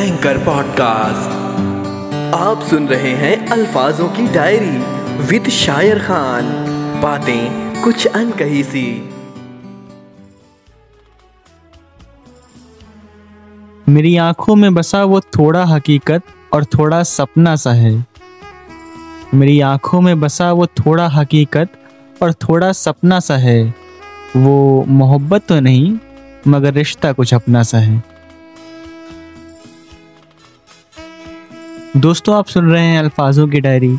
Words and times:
Anchor 0.00 0.38
podcast 0.38 1.30
आप 2.34 2.62
सुन 2.62 2.88
रहे 2.88 3.10
हैं 3.10 3.46
अल्फाजों 3.46 4.08
की 4.08 4.26
डायरी 4.28 4.78
विद 5.24 5.48
शायर 5.48 5.98
खान। 5.98 6.44
बातें 7.02 7.82
कुछ 7.82 8.06
अनकही 8.06 8.62
सी। 8.64 9.10
मेरी 13.88 14.16
आँखों 14.16 14.56
में 14.56 14.74
बसा 14.74 15.04
वो 15.04 15.20
थोड़ा 15.20 15.64
हकीकत 15.64 16.22
और 16.52 16.64
थोड़ा 16.64 17.02
सपना 17.02 17.56
सा 17.56 17.72
है। 17.72 18.06
मेरी 19.34 19.60
आँखों 19.60 20.00
में 20.00 20.20
बसा 20.20 20.52
वो 20.52 20.66
थोड़ा 20.66 21.08
हकीकत 21.08 21.68
और 22.22 22.32
थोड़ा 22.32 22.72
सपना 22.72 23.20
सा 23.20 23.36
है। 23.36 23.74
वो 24.36 24.84
मोहब्बत 24.88 25.46
तो 25.48 25.60
नहीं, 25.60 25.98
मगर 26.48 26.72
रिश्ता 26.74 27.12
कुछ 27.12 27.34
अपना 27.34 27.62
सा 27.62 27.78
है। 27.78 28.19
दोस्तों, 31.96 32.34
आप 32.36 32.46
सुन 32.46 32.70
रहे 32.70 32.82
हैं 32.82 32.98
अल्फाजों 32.98 33.46
की 33.48 33.60
डायरी। 33.60 33.96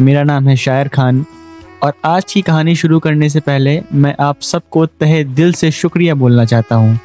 मेरा 0.00 0.22
नाम 0.22 0.48
है 0.48 0.54
शायर 0.56 0.88
खान 0.88 1.24
और 1.82 1.92
आज 2.04 2.32
की 2.32 2.42
कहानी 2.42 2.74
शुरू 2.76 2.98
करने 2.98 3.28
से 3.28 3.40
पहले 3.40 3.80
मैं 3.92 4.14
आप 4.20 4.40
सबको 4.40 4.84
तहे 4.86 5.22
दिल 5.24 5.52
से 5.52 5.70
शुक्रिया 5.70 6.14
बोलना 6.14 6.44
चाहता 6.44 6.74
हूँ 6.74 6.98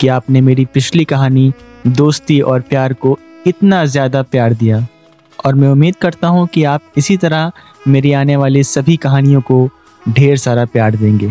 कि 0.00 0.08
आपने 0.08 0.40
मेरी 0.40 0.64
पिछली 0.64 1.04
कहानी, 1.04 1.52
दोस्ती 1.86 2.40
और 2.40 2.60
प्यार 2.60 2.92
को 2.92 3.16
इतना 3.46 3.84
ज़्यादा 3.84 4.22
प्यार 4.22 4.54
दिया। 4.54 4.86
और 5.38 5.54
मैं 5.54 5.68
उम्मीद 5.68 5.96
करता 5.96 6.28
हूँ 6.28 6.46
कि 6.46 6.64
आप 6.64 6.92
इसी 6.98 7.16
तरह 7.16 7.50
मेरी 7.88 8.12
आने 8.12 8.36
वाली 8.36 8.62
सभी 8.64 8.96
कहानियों 8.96 9.40
को 9.40 9.68
ढेर 10.02 10.36
सारा 10.36 10.64
प्यार 10.64 10.96
देंगे। 10.96 11.28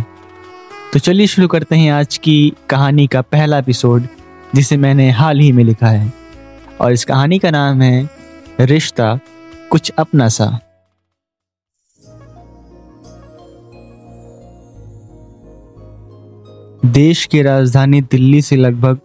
तो 0.93 0.99
चलिए 0.99 1.27
शुरू 1.27 1.47
करते 1.47 1.75
हैं 1.75 1.91
आज 1.91 2.17
की 2.17 2.53
कहानी 2.69 3.07
का 3.07 3.21
पहला 3.23 3.57
एपिसोड, 3.57 4.07
जिसे 4.55 4.77
मैंने 4.77 5.09
हाल 5.11 5.39
ही 5.39 5.51
में 5.51 5.63
लिखा 5.63 5.87
है। 5.87 6.13
और 6.81 6.91
इस 6.91 7.05
कहानी 7.05 7.37
का 7.39 7.51
नाम 7.51 7.81
है 7.81 8.16
रिश्ता 8.59 9.19
कुछ 9.71 9.91
अपना 9.99 10.27
सा। 10.29 10.45
देश 16.85 17.25
की 17.25 17.41
राजधानी 17.41 18.01
दिल्ली 18.01 18.41
से 18.41 18.55
लगभग 18.55 18.99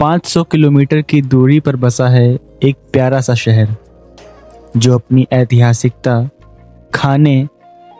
500 0.00 0.44
किलोमीटर 0.44 1.02
की 1.02 1.20
दूरी 1.22 1.58
पर 1.60 1.76
बसा 1.76 2.08
है 2.08 2.28
एक 2.64 2.76
प्यारा 2.92 3.20
सा 3.20 3.34
शहर, 3.34 3.76
जो 4.76 4.94
अपनी 4.94 5.26
ऐतिहासिकता, 5.32 6.28
खाने 6.94 7.42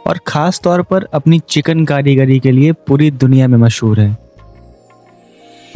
और 0.06 0.18
ख़ास 0.26 0.60
तौर 0.60 0.82
पर 0.82 1.04
अपनी 1.14 1.40
चिकन 1.48 1.84
कारीगरी 1.84 2.38
के 2.40 2.50
लिए 2.50 2.72
पूरी 2.72 3.10
दुनिया 3.10 3.48
में 3.48 3.58
मशहूर 3.58 4.00
है। 4.00 4.10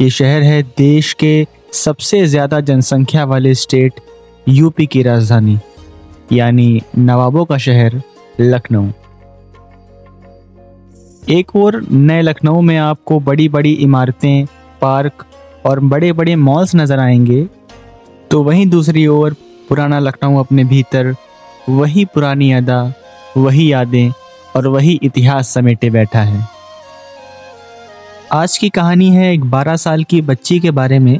ये 0.01 0.09
शहर 0.09 0.41
है 0.41 0.61
देश 0.77 1.13
के 1.13 1.45
सबसे 1.73 2.25
ज़्यादा 2.27 2.59
जनसंख्या 2.61 3.25
वाले 3.25 3.53
स्टेट 3.55 3.99
यूपी 4.49 4.85
की 4.85 5.01
राजधानी, 5.03 5.57
यानी 6.33 6.81
नवाबों 6.97 7.45
का 7.45 7.57
शहर 7.57 8.01
लखनऊ। 8.39 8.89
एक 11.29 11.55
और 11.55 11.81
नए 11.91 12.21
लखनऊ 12.21 12.61
में 12.61 12.77
आपको 12.77 13.19
बड़ी 13.19 13.49
बड़ी 13.49 13.71
इमारतें, 13.73 14.45
पार्क 14.81 15.25
और 15.65 15.79
बड़े 15.79 16.13
बड़े 16.13 16.35
मॉल्स 16.35 16.75
नज़र 16.75 16.99
आएँगे। 16.99 17.47
तो 18.31 18.43
वहीं 18.43 18.65
दूसरी 18.67 19.07
ओर 19.07 19.35
पुराना 19.69 19.99
लखनऊ 19.99 20.39
अपने 20.39 20.63
भीतर, 20.63 21.15
वही 21.69 22.05
पुरानी 22.05 22.51
अदा, 22.51 22.93
वही 23.37 23.71
यादें 23.73 24.11
और 24.55 24.67
वही 24.67 24.99
इतिहास 25.03 25.47
समेटे 25.47 25.89
बैठा 25.89 26.21
है। 26.21 26.47
आज 28.31 28.57
की 28.57 28.69
कहानी 28.69 29.09
है 29.09 29.33
एक 29.33 29.45
12 29.45 29.75
साल 29.75 30.03
की 30.03 30.21
बच्ची 30.21 30.59
के 30.59 30.71
बारे 30.71 30.99
में। 30.99 31.19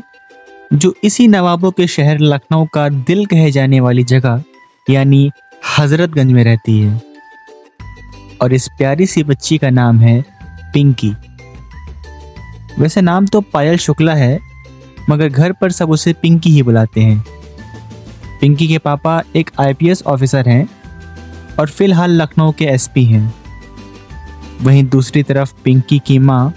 जो 0.74 0.96
इसी 1.04 1.28
नवाबों 1.28 1.72
के 1.72 1.88
शहर 1.88 2.20
लखनऊ 2.20 2.66
का 2.66 2.90
दिल 2.90 3.26
कहे 3.26 3.52
जाने 3.52 3.80
वाली 3.80 4.04
जगह, 4.04 4.44
यानी 4.90 5.32
हजरतगंज 5.80 6.32
में 6.32 6.44
रहती 6.44 6.80
है। 6.80 7.02
और 8.42 8.54
इस 8.54 8.68
प्यारी 8.68 9.06
सी 9.06 9.24
बच्ची 9.24 9.58
का 9.58 9.70
नाम 9.70 10.00
है 10.00 10.26
पिंकी। 10.74 11.14
वैसे 12.80 13.02
नाम 13.02 13.26
तो 13.26 13.42
पायल 13.42 13.78
शुक्ला 13.78 14.14
है, 14.14 14.40
मगर 15.10 15.30
घर 15.30 15.52
पर 15.52 15.72
सब 15.72 15.92
उसे 15.92 16.14
पिंकी 16.14 16.50
ही 16.50 16.64
बुलाते 16.64 17.02
हैं। 17.02 17.26
पिंकी 18.42 18.68
के 18.68 18.78
पापा 18.78 19.24
एक 19.36 19.52
आईपीएस 19.60 20.04
ऑफिसर 20.04 20.50
हैं 20.50 20.70
और 21.60 21.70
फ़िलहाल 21.70 22.22
लखनऊ 22.22 22.52
के 22.52 22.66
एसपी 22.66 23.06
हैं। 23.06 23.34
वहीं 24.62 24.84
दूसरी 24.84 25.24
तरफ़ 25.24 25.54
पिंकी 25.64 26.00
की 26.00 26.20
माँ 26.20 26.54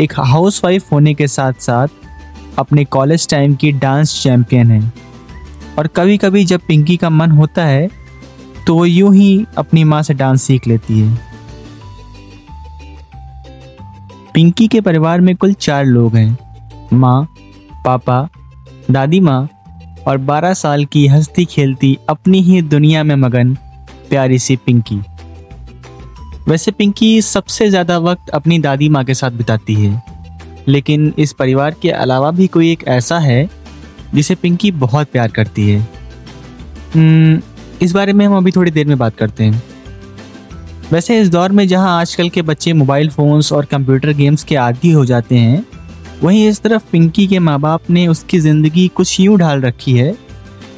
एक 0.00 0.12
हाउसवाइफ 0.20 0.92
होने 0.92 1.14
के 1.14 1.28
साथ 1.28 1.52
साथ 1.52 1.88
अपने 2.58 2.84
कॉलेज 2.86 3.28
टाइम 3.28 3.54
की 3.54 3.72
डांस 3.74 4.20
चैंपियन 4.22 4.70
है। 4.70 4.92
और 5.78 5.86
कभी 5.86 6.16
कभी 6.18 6.44
जब 6.44 6.60
पिंकी 6.68 6.96
का 6.96 7.10
मन 7.10 7.30
होता 7.30 7.64
है 7.64 7.88
तो 8.66 8.74
वो 8.74 8.84
यूँ 8.84 9.14
ही 9.14 9.44
अपनी 9.58 9.84
माँ 9.84 10.02
से 10.02 10.14
डांस 10.14 10.42
सीख 10.42 10.66
लेती 10.66 11.00
है। 11.00 11.18
पिंकी 14.34 14.68
के 14.68 14.80
परिवार 14.80 15.20
में 15.20 15.34
कुल 15.36 15.52
चार 15.54 15.84
लोग 15.84 16.16
हैं। 16.16 16.38
माँ, 16.92 17.26
पापा, 17.84 18.28
दादी 18.90 19.20
माँ 19.20 19.48
और 20.08 20.18
12 20.20 20.54
साल 20.54 20.84
की 20.84 21.06
हंसती 21.06 21.44
खेलती 21.44 21.96
अपनी 22.08 22.40
ही 22.42 22.60
दुनिया 22.64 23.02
में 23.04 23.14
मगन, 23.16 23.54
प्यारी 24.10 24.38
सी 24.38 24.56
पिंकी 24.56 25.00
वैसे 26.48 26.70
पिंकी 26.70 27.20
सबसे 27.22 27.68
ज़्यादा 27.70 27.98
वक्त 27.98 28.28
अपनी 28.30 28.58
दादी 28.58 28.88
माँ 28.88 29.04
के 29.04 29.14
साथ 29.14 29.30
बिताती 29.30 29.74
है। 29.74 30.02
लेकिन 30.68 31.12
इस 31.18 31.32
परिवार 31.32 31.74
के 31.82 31.90
अलावा 31.90 32.30
भी 32.30 32.46
कोई 32.48 32.70
एक 32.72 32.84
ऐसा 32.88 33.18
है 33.18 33.48
जिसे 34.14 34.34
पिंकी 34.34 34.70
बहुत 34.72 35.08
प्यार 35.12 35.30
करती 35.30 35.68
है। 35.70 35.80
हम्म, 36.94 37.40
इस 37.82 37.92
बारे 37.92 38.12
में 38.12 38.26
हम 38.26 38.36
अभी 38.36 38.50
थोड़ी 38.52 38.70
देर 38.70 38.86
में 38.86 38.98
बात 38.98 39.16
करते 39.16 39.44
हैं। 39.44 39.62
वैसे 40.92 41.20
इस 41.20 41.28
दौर 41.28 41.52
में 41.52 41.66
जहाँ 41.68 41.98
आजकल 42.00 42.28
के 42.28 42.42
बच्चे 42.42 42.72
मोबाइल 42.72 43.08
फ़ोन्स 43.10 43.52
और 43.52 43.64
कंप्यूटर 43.64 44.12
गेम्स 44.12 44.44
के 44.44 44.56
आदि 44.56 44.90
हो 44.90 45.04
जाते 45.04 45.36
हैं 45.36 45.64
वहीं 46.22 46.48
इस 46.48 46.60
तरफ़ 46.62 46.82
पिंकी 46.92 47.26
के 47.26 47.38
माँ 47.38 47.58
बाप 47.60 47.90
ने 47.90 48.06
उसकी 48.08 48.38
ज़िंदगी 48.40 48.86
कुछ 48.88 49.18
यूँ 49.20 49.38
ढाल 49.38 49.60
रखी 49.62 49.96
है 49.96 50.12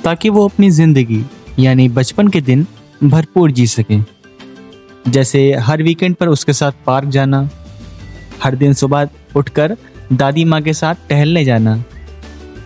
ताकि 0.05 0.29
वो 0.29 0.49
अपनी 0.49 0.71
ज़िंदगी 0.71 1.25
यानी 1.59 1.89
बचपन 1.89 2.29
के 2.29 2.41
दिन 2.41 2.67
भरपूर 3.03 3.51
जी 3.51 3.67
सकें। 3.67 4.05
जैसे 5.09 5.53
हर 5.57 5.83
वीकेंड 5.83 6.15
पर 6.17 6.29
उसके 6.29 6.53
साथ 6.53 6.73
पार्क 6.87 7.09
जाना 7.09 7.49
हर 8.43 8.55
दिन 8.55 8.73
सुबह 8.73 9.09
उठकर 9.37 9.77
दादी 10.13 10.45
माँ 10.45 10.61
के 10.63 10.73
साथ 10.73 11.09
टहलने 11.09 11.45
जाना। 11.45 11.83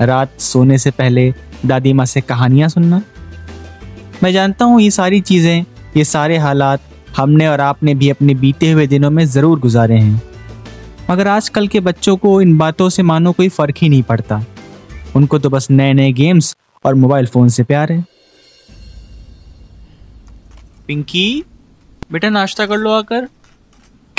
रात 0.01 0.41
सोने 0.41 0.79
से 0.79 0.91
पहले 0.91 1.33
दादी 1.67 1.93
माँ 1.93 2.07
से 2.07 2.21
कहानियाँ 2.21 2.69
सुनना। 2.69 3.03
मैं 4.23 4.33
जानता 4.33 4.65
हूँ 4.65 4.81
ये 4.81 4.91
सारी 4.91 5.21
चीज़ें, 5.21 5.65
ये 5.97 6.05
सारे 6.05 6.37
हालात 6.39 6.81
हमने 7.17 7.47
और 7.49 7.61
आपने 7.61 7.95
भी 7.95 8.09
अपने 8.11 8.35
बीते 8.35 8.71
हुए 8.71 8.87
दिनों 8.87 9.11
में 9.11 9.25
ज़रूर 9.27 9.59
गुजारे 9.61 9.99
हैं। 9.99 10.23
मगर 11.11 11.29
आजकल 11.29 11.69
के 11.69 11.81
बच्चों 11.81 12.17
को 12.17 12.41
इन 12.43 12.57
बातों 12.59 12.89
से 12.89 13.03
मानो 13.03 13.33
कोई 13.33 13.49
फ़र्क 13.49 13.77
ही 13.79 13.89
नहीं 13.89 14.03
पड़ता। 14.03 14.45
उनको 15.17 15.39
तो 15.39 15.51
बस 15.51 15.71
नए 15.71 15.93
नए 15.93 16.13
गेम्स 16.13 16.57
और 16.85 16.95
मोबाइल 16.95 17.27
फ़ोन 17.27 17.49
से 17.49 17.63
प्यार 17.63 17.93
है। 17.93 18.05
पिंकी, 20.87 21.45
बेटा 22.13 22.29
नाश्ता 22.31 22.67
कर 22.67 22.77
लो 22.77 22.93
आकर। 22.93 23.29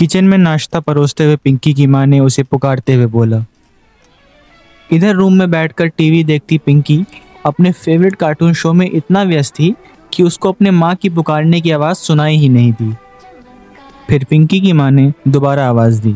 किचन 0.03 0.25
में 0.25 0.37
नाश्ता 0.37 0.79
परोसते 0.79 1.25
हुए 1.25 1.35
पिंकी 1.35 1.73
की 1.73 1.87
माँ 1.87 2.05
ने 2.05 2.19
उसे 2.19 2.43
पुकारते 2.43 2.93
हुए 2.93 3.05
बोला। 3.05 3.45
इधर 4.91 5.13
रूम 5.15 5.33
में 5.33 5.51
बैठकर 5.51 5.87
टीवी 5.87 6.23
देखती 6.23 6.57
पिंकी 6.57 7.05
अपने 7.45 7.71
फेवरेट 7.71 8.15
कार्टून 8.15 8.53
शो 8.53 8.73
में 8.73 8.89
इतना 8.93 9.23
व्यस्त 9.23 9.53
थी 9.53 9.73
कि 10.13 10.23
उसको 10.23 10.49
अपने 10.49 10.71
माँ 10.71 10.95
की 10.95 11.09
पुकारने 11.09 11.61
की 11.61 11.71
आवाज़ 11.71 11.97
सुनाई 11.97 12.35
ही 12.35 12.49
नहीं 12.49 12.71
दी। 12.71 12.91
फिर 14.09 14.23
पिंकी 14.23 14.61
की 14.61 14.73
माँ 14.73 14.91
ने 14.91 15.13
दोबारा 15.27 15.69
आवाज़ 15.69 16.01
दी। 16.01 16.15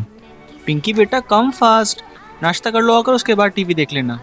पिंकी, 0.66 0.92
बेटा, 0.92 1.20
कम 1.20 1.50
फास्ट। 1.50 2.02
नाश्ता 2.42 2.70
कर 2.70 2.80
लो, 2.80 2.94
आकर 2.94 3.12
उसके 3.12 3.34
बाद 3.34 3.50
टीवी 3.50 3.74
देख 3.74 3.92
लेना। 3.92 4.20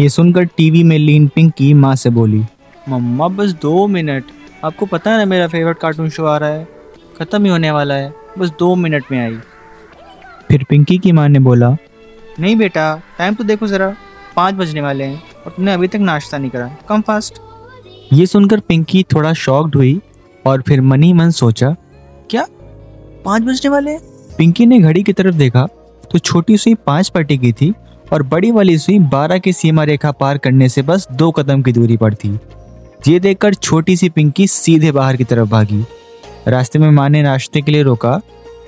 ये 0.00 0.08
सुनकर 0.08 0.44
टीवी 0.44 0.84
में 0.84 0.98
लीन 0.98 1.28
पिंकी 1.28 1.74
माँ 1.74 1.96
से 1.96 2.10
बोली, 2.10 2.44
मम्मा, 2.88 3.28
बस 3.28 3.52
दो 3.52 3.86
मिनट। 3.86 4.24
आपको 4.64 4.86
पता 4.86 5.10
है 5.10 5.18
ना 5.18 5.24
मेरा 5.24 5.48
फेवरेट 5.48 5.78
कार्टून 5.78 6.10
शो 6.10 6.24
आ 6.24 6.38
रहा 6.38 6.50
है? 6.50 6.75
ख़त्म 7.18 7.44
ही 7.44 7.50
होने 7.50 7.70
वाला 7.70 7.94
है। 7.94 8.12
बस 8.38 8.50
दो 8.58 8.74
मिनट 8.74 9.04
में 9.12 9.18
आई। 9.18 9.36
फिर 10.48 10.64
पिंकी 10.70 10.98
की 10.98 11.12
माँ 11.12 11.28
ने 11.28 11.38
बोला 11.40 11.76
नहीं 12.40 12.56
बेटा 12.56 12.94
टाइम 13.18 13.34
तो 13.34 13.44
देखो 13.44 13.66
ज़रा। 13.66 13.94
पाँच 14.36 14.54
बजने 14.54 14.80
वाले 14.80 15.04
हैं 15.04 15.22
और 15.46 15.52
तुमने 15.52 15.72
अभी 15.72 15.88
तक 15.88 15.98
नाश्ता 15.98 16.38
नहीं 16.38 16.50
करा। 16.50 16.70
कम 16.88 17.00
फास्ट 17.00 17.38
ये 18.12 18.26
सुनकर 18.26 18.60
पिंकी 18.60 19.02
थोड़ा 19.14 19.32
शॉक्ड 19.34 19.74
हुई 19.74 20.00
और 20.44 20.62
फिर 20.62 20.80
मन 20.80 21.02
ही 21.02 21.12
मन 21.12 21.30
सोचा 21.30 21.74
क्या? 22.30 22.46
पाँच 23.24 23.42
बजने 23.42 23.70
वाले 23.70 23.90
हैं? 23.90 24.00
पिंकी 24.38 24.66
ने 24.66 24.78
घड़ी 24.78 25.02
की 25.02 25.12
तरफ़ 25.12 25.34
देखा 25.34 25.66
तो 26.12 26.18
छोटी 26.18 26.56
सुई 26.56 26.74
पाँच 26.86 27.08
पर 27.08 27.22
की 27.24 27.52
थी 27.52 27.72
और 28.12 28.22
बड़ी 28.22 28.50
वाली 28.50 28.78
सुई 28.78 28.98
बारह 29.08 29.38
की 29.38 29.52
सीमा 29.52 29.84
रेखा 29.84 30.12
पार 30.12 30.38
करने 30.38 30.68
से 30.68 30.82
बस 30.82 31.06
दो 31.12 31.30
कदम 31.30 31.62
की 31.62 31.72
दूरी 31.72 31.96
पर 31.96 32.14
थी। 32.14 32.38
ये 33.08 33.18
देखकर 33.20 33.54
छोटी 33.54 33.96
सी 33.96 34.08
पिंकी 34.08 34.46
सीधे 34.46 34.92
बाहर 34.92 35.16
की 35.16 35.24
तरफ़ 35.24 35.48
भागी। 35.48 35.84
रास्ते 36.48 36.78
में 36.78 36.90
माँ 36.90 37.08
ने 37.08 37.22
नाश्ते 37.22 37.60
के 37.62 37.72
लिए 37.72 37.82
रोका 37.82 38.20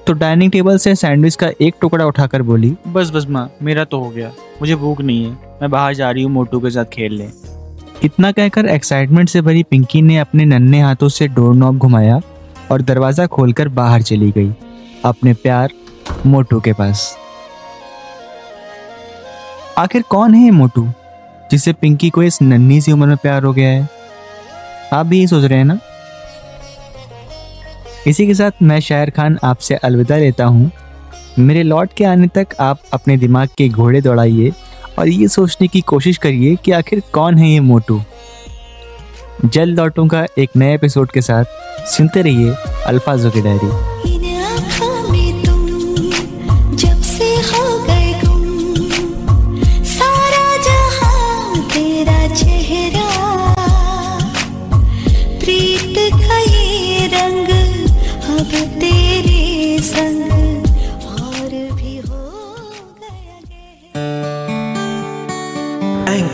तो 0.06 0.12
डाइनिंग 0.12 0.50
टेबल 0.52 0.78
से 0.78 0.94
सैंडविच 0.94 1.34
का 1.36 1.50
एक 1.60 1.74
टुकड़ा 1.80 2.04
उठाकर 2.06 2.42
बोली 2.42 2.72
बस 2.86 3.10
बस 3.10 3.26
माँ 3.30 3.50
मेरा 3.62 3.84
तो 3.84 4.00
हो 4.00 4.08
गया। 4.10 4.30
मुझे 4.60 4.76
भूख 4.76 5.00
नहीं 5.00 5.24
है। 5.24 5.30
मैं 5.60 5.70
बाहर 5.70 5.94
जा 5.94 6.10
रही 6.10 6.22
हूँ 6.22 6.32
मोटू 6.32 6.60
के 6.60 6.70
साथ 6.70 6.84
खेलने 6.84 7.28
इतना 8.04 8.30
कहकर 8.32 8.66
एक्साइटमेंट 8.66 9.28
से 9.28 9.40
भरी 9.40 9.62
पिंकी 9.62 10.02
ने 10.02 10.18
अपने 10.18 10.44
नन्हे 10.44 10.80
हाथों 10.80 11.08
से 11.08 11.28
डोर 11.28 11.54
नॉब 11.54 11.78
घुमाया 11.78 12.20
और 12.72 12.82
दरवाज़ा 12.82 13.26
खोलकर 13.26 13.68
बाहर 13.68 14.02
चली 14.02 14.30
गई 14.30 14.52
अपने 15.04 15.34
प्यार 15.34 15.72
मोटू 16.26 16.60
के 16.60 16.72
पास। 16.72 17.16
आखिर 19.78 20.02
कौन 20.02 20.34
है 20.34 20.44
ये 20.44 20.50
मोटू 20.50 20.86
जिससे 21.50 21.72
पिंकी 21.72 22.10
को 22.10 22.22
इस 22.22 22.40
नन्ही 22.42 22.80
सी 22.80 22.92
उम्र 22.92 23.06
में 23.06 23.16
प्यार 23.16 23.42
हो 23.42 23.52
गया 23.52 23.68
है? 23.68 23.88
आप 24.92 25.06
भी 25.06 25.16
यही 25.16 25.26
सोच 25.26 25.44
रहे 25.44 25.58
हैं 25.58 25.64
ना? 25.64 25.78
इसी 28.08 28.26
के 28.26 28.34
साथ 28.34 28.50
मैं 28.62 28.80
शायर 28.80 29.10
खान 29.10 29.38
आपसे 29.44 29.74
अलविदा 29.74 30.16
लेता 30.16 30.44
हूँ। 30.44 30.70
मेरे 31.38 31.62
लौट 31.62 31.92
के 31.92 32.04
आने 32.04 32.28
तक 32.28 32.48
आप 32.60 32.80
अपने 32.92 33.16
दिमाग 33.16 33.48
के 33.58 33.68
घोड़े 33.68 34.00
दौड़ाइए 34.00 34.52
और 34.98 35.08
ये 35.08 35.28
सोचने 35.28 35.68
की 35.68 35.80
कोशिश 35.80 36.16
करिए 36.16 36.56
कि 36.56 36.72
आखिर 36.72 37.02
कौन 37.12 37.38
है 37.38 37.48
ये 37.48 37.60
मोटू। 37.60 38.00
जल्द 39.44 39.80
लौटूँगा 39.80 40.26
एक 40.38 40.50
नए 40.56 40.74
एपिसोड 40.74 41.10
के 41.10 41.20
साथ। 41.20 41.44
सुनते 41.86 42.22
रहिए 42.22 42.54
अल्फाजों 42.86 43.30
की 43.30 43.40
डायरी। 43.40 44.17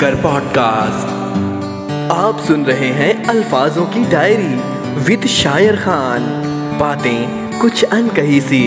एंकर 0.05 0.23
पॉडकास्ट 0.23 1.13
आप 2.13 2.41
सुन 2.41 2.65
रहे 2.65 2.89
हैं 2.89 3.25
अल्फाजों 3.25 3.85
की 3.87 4.05
डायरी 4.05 4.57
विद 5.05 5.27
शायर 5.27 5.77
खान। 5.77 6.27
बातें 6.81 7.59
कुछ 7.59 7.85
अनकही 7.85 8.41
सी। 8.41 8.65